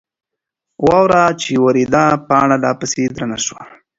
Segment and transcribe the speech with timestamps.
[0.87, 3.61] واوره چې وورېده، پاڼه لا پسې درنه شوه.